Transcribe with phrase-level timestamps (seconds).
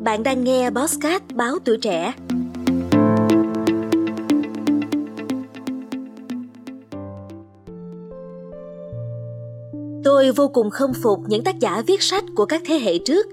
[0.00, 2.12] Bạn đang nghe Bosscat báo tuổi trẻ.
[10.04, 13.26] Tôi vô cùng khâm phục những tác giả viết sách của các thế hệ trước,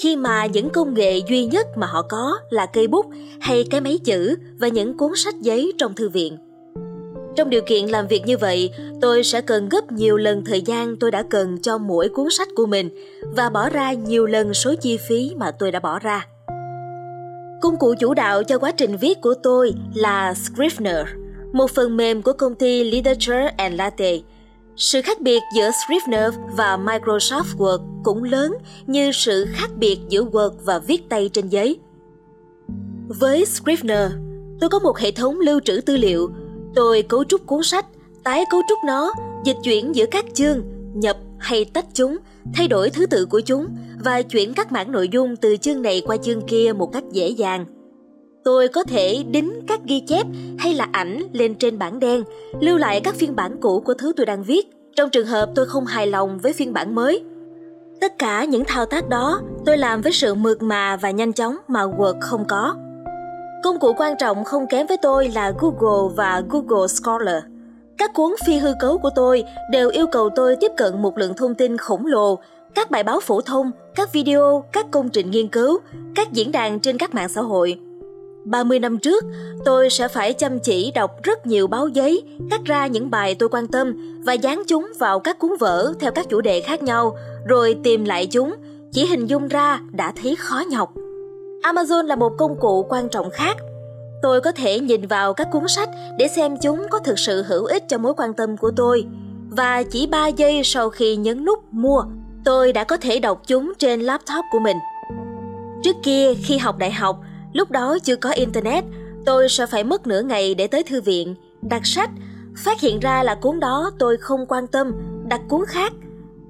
[0.00, 3.06] khi mà những công nghệ duy nhất mà họ có là cây bút
[3.40, 6.38] hay cái máy chữ và những cuốn sách giấy trong thư viện.
[7.36, 10.96] Trong điều kiện làm việc như vậy, tôi sẽ cần gấp nhiều lần thời gian
[10.96, 12.90] tôi đã cần cho mỗi cuốn sách của mình
[13.22, 16.26] và bỏ ra nhiều lần số chi phí mà tôi đã bỏ ra.
[17.62, 21.06] Công cụ chủ đạo cho quá trình viết của tôi là Scrivener,
[21.52, 24.18] một phần mềm của công ty Literature and Latte.
[24.76, 28.52] Sự khác biệt giữa Scrivener và Microsoft Word cũng lớn
[28.86, 31.78] như sự khác biệt giữa Word và viết tay trên giấy.
[33.08, 34.12] Với Scrivener,
[34.60, 36.30] tôi có một hệ thống lưu trữ tư liệu
[36.76, 37.86] Tôi cấu trúc cuốn sách,
[38.24, 39.12] tái cấu trúc nó,
[39.44, 40.62] dịch chuyển giữa các chương,
[40.94, 42.16] nhập hay tách chúng,
[42.54, 43.66] thay đổi thứ tự của chúng
[44.04, 47.28] và chuyển các mảng nội dung từ chương này qua chương kia một cách dễ
[47.28, 47.66] dàng.
[48.44, 50.26] Tôi có thể đính các ghi chép
[50.58, 52.24] hay là ảnh lên trên bảng đen,
[52.60, 55.66] lưu lại các phiên bản cũ của thứ tôi đang viết, trong trường hợp tôi
[55.66, 57.24] không hài lòng với phiên bản mới.
[58.00, 61.56] Tất cả những thao tác đó tôi làm với sự mượt mà và nhanh chóng
[61.68, 62.74] mà Word không có.
[63.66, 67.42] Công cụ quan trọng không kém với tôi là Google và Google Scholar.
[67.98, 71.34] Các cuốn phi hư cấu của tôi đều yêu cầu tôi tiếp cận một lượng
[71.36, 72.38] thông tin khổng lồ,
[72.74, 75.78] các bài báo phổ thông, các video, các công trình nghiên cứu,
[76.14, 77.78] các diễn đàn trên các mạng xã hội.
[78.44, 79.24] 30 năm trước,
[79.64, 83.48] tôi sẽ phải chăm chỉ đọc rất nhiều báo giấy, cắt ra những bài tôi
[83.48, 87.16] quan tâm và dán chúng vào các cuốn vở theo các chủ đề khác nhau,
[87.46, 88.54] rồi tìm lại chúng,
[88.92, 90.92] chỉ hình dung ra đã thấy khó nhọc.
[91.66, 93.56] Amazon là một công cụ quan trọng khác.
[94.22, 97.64] Tôi có thể nhìn vào các cuốn sách để xem chúng có thực sự hữu
[97.64, 99.04] ích cho mối quan tâm của tôi.
[99.50, 102.02] Và chỉ 3 giây sau khi nhấn nút mua,
[102.44, 104.76] tôi đã có thể đọc chúng trên laptop của mình.
[105.82, 107.20] Trước kia khi học đại học,
[107.52, 108.84] lúc đó chưa có internet,
[109.24, 112.10] tôi sẽ phải mất nửa ngày để tới thư viện, đặt sách,
[112.64, 114.92] phát hiện ra là cuốn đó tôi không quan tâm,
[115.28, 115.92] đặt cuốn khác.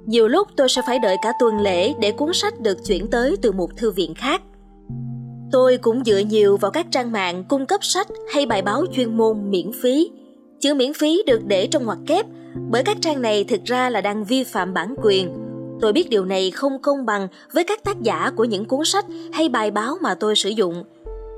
[0.07, 3.37] Nhiều lúc tôi sẽ phải đợi cả tuần lễ để cuốn sách được chuyển tới
[3.43, 4.43] từ một thư viện khác.
[5.57, 9.17] Tôi cũng dựa nhiều vào các trang mạng cung cấp sách hay bài báo chuyên
[9.17, 10.11] môn miễn phí.
[10.61, 12.27] Chữ miễn phí được để trong ngoặc kép
[12.71, 15.31] bởi các trang này thực ra là đang vi phạm bản quyền.
[15.81, 19.05] Tôi biết điều này không công bằng với các tác giả của những cuốn sách
[19.33, 20.85] hay bài báo mà tôi sử dụng.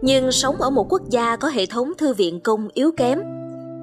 [0.03, 3.21] Nhưng sống ở một quốc gia có hệ thống thư viện công yếu kém,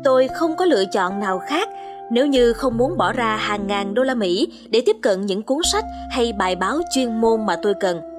[0.03, 1.69] tôi không có lựa chọn nào khác
[2.11, 5.43] nếu như không muốn bỏ ra hàng ngàn đô la Mỹ để tiếp cận những
[5.43, 8.14] cuốn sách hay bài báo chuyên môn mà tôi cần.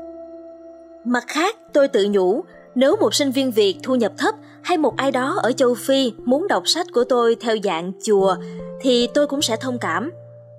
[1.09, 2.45] Mặt khác, tôi tự nhủ,
[2.75, 6.13] nếu một sinh viên Việt thu nhập thấp hay một ai đó ở châu Phi
[6.25, 8.37] muốn đọc sách của tôi theo dạng chùa
[8.81, 10.11] thì tôi cũng sẽ thông cảm.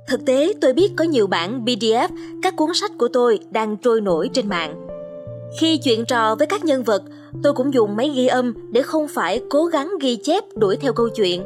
[0.07, 2.07] Thực tế, tôi biết có nhiều bản PDF
[2.43, 4.87] các cuốn sách của tôi đang trôi nổi trên mạng.
[5.59, 7.03] Khi chuyện trò với các nhân vật,
[7.43, 10.93] tôi cũng dùng máy ghi âm để không phải cố gắng ghi chép đuổi theo
[10.93, 11.43] câu chuyện.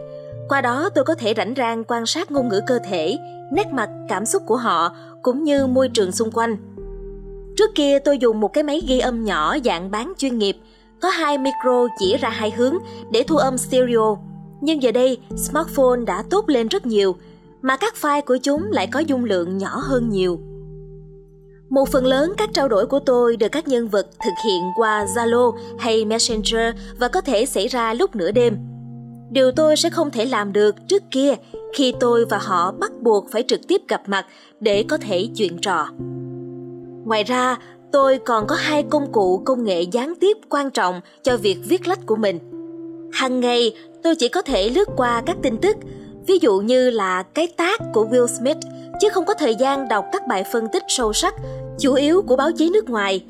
[0.50, 3.18] Qua đó tôi có thể rảnh rang quan sát ngôn ngữ cơ thể,
[3.52, 6.58] nét mặt, cảm xúc của họ cũng như môi trường xung quanh.
[7.62, 10.58] Trước kia tôi dùng một cái máy ghi âm nhỏ dạng bán chuyên nghiệp,
[11.02, 12.74] có hai micro chỉ ra hai hướng
[13.12, 14.18] để thu âm stereo.
[14.62, 17.16] Nhưng giờ đây, smartphone đã tốt lên rất nhiều,
[17.62, 20.40] mà các file của chúng lại có dung lượng nhỏ hơn nhiều.
[21.70, 25.06] Một phần lớn các trao đổi của tôi được các nhân vật thực hiện qua
[25.16, 28.58] Zalo hay Messenger và có thể xảy ra lúc nửa đêm.
[29.32, 31.34] Điều tôi sẽ không thể làm được trước kia
[31.76, 34.26] khi tôi và họ bắt buộc phải trực tiếp gặp mặt
[34.60, 35.88] để có thể chuyện trò.
[37.06, 37.58] Ngoài ra,
[37.92, 41.88] tôi còn có hai công cụ công nghệ gián tiếp quan trọng cho việc viết
[41.88, 42.40] lách của mình.
[43.14, 45.78] Hàng ngày, tôi chỉ có thể lướt qua các tin tức,
[46.28, 48.58] ví dụ như là cái tác của Will Smith,
[49.02, 51.36] chứ không có thời gian đọc các bài phân tích sâu sắc,
[51.80, 53.24] chủ yếu của báo chí nước ngoài.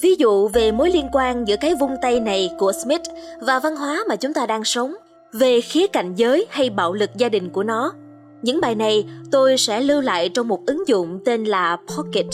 [0.00, 3.02] Ví dụ về mối liên quan giữa cái vung tay này của Smith
[3.40, 4.94] và văn hóa mà chúng ta đang sống,
[5.32, 7.92] về khía cạnh giới hay bạo lực gia đình của nó.
[8.42, 12.26] Những bài này tôi sẽ lưu lại trong một ứng dụng tên là Pocket.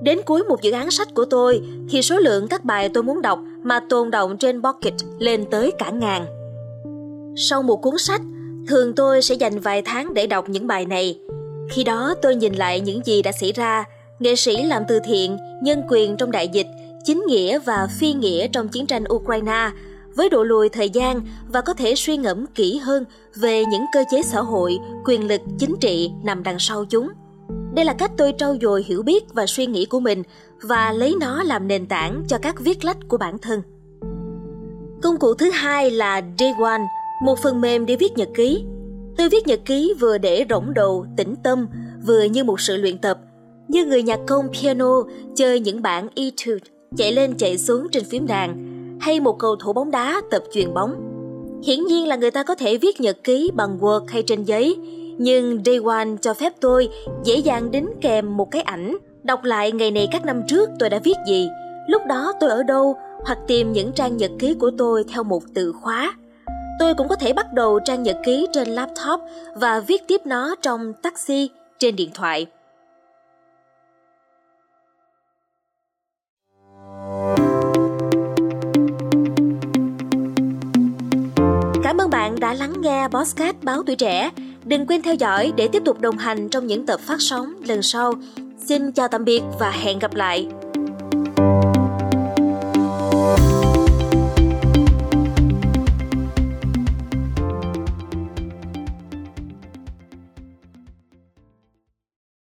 [0.00, 3.22] Đến cuối một dự án sách của tôi thì số lượng các bài tôi muốn
[3.22, 6.26] đọc mà tồn động trên Pocket lên tới cả ngàn.
[7.36, 8.20] Sau một cuốn sách,
[8.68, 11.18] thường tôi sẽ dành vài tháng để đọc những bài này.
[11.70, 13.84] Khi đó tôi nhìn lại những gì đã xảy ra,
[14.18, 16.66] nghệ sĩ làm từ thiện, nhân quyền trong đại dịch,
[17.04, 19.70] chính nghĩa và phi nghĩa trong chiến tranh Ukraine
[20.14, 21.22] với độ lùi thời gian
[21.52, 23.04] và có thể suy ngẫm kỹ hơn
[23.34, 27.08] về những cơ chế xã hội, quyền lực chính trị nằm đằng sau chúng.
[27.74, 30.22] Đây là cách tôi trau dồi hiểu biết và suy nghĩ của mình
[30.62, 33.62] và lấy nó làm nền tảng cho các viết lách của bản thân.
[35.02, 36.82] Công cụ thứ hai là Day One,
[37.22, 38.64] một phần mềm để viết nhật ký.
[39.16, 41.66] Tôi viết nhật ký vừa để rỗng đầu, tĩnh tâm,
[42.06, 43.18] vừa như một sự luyện tập.
[43.70, 45.02] như người nhạc công piano
[45.36, 48.70] chơi những bản etude chạy lên chạy xuống trên phím đàn
[49.00, 50.94] hay một cầu thủ bóng đá tập chuyền bóng.
[51.64, 54.76] Hiển nhiên là người ta có thể viết nhật ký bằng Word hay trên giấy,
[55.22, 56.88] nhưng Day One cho phép tôi
[57.24, 60.90] dễ dàng đính kèm một cái ảnh, đọc lại ngày này các năm trước tôi
[60.90, 61.48] đã viết gì,
[61.86, 65.42] lúc đó tôi ở đâu, hoặc tìm những trang nhật ký của tôi theo một
[65.54, 66.14] từ khóa.
[66.78, 69.20] Tôi cũng có thể bắt đầu trang nhật ký trên laptop
[69.54, 72.46] và viết tiếp nó trong taxi trên điện thoại.
[81.82, 84.30] Cảm ơn bạn đã lắng nghe Bosscat Báo Tuổi Trẻ.
[84.70, 87.82] Đừng quên theo dõi để tiếp tục đồng hành trong những tập phát sóng lần
[87.82, 88.14] sau.
[88.58, 90.48] Xin chào tạm biệt và hẹn gặp lại.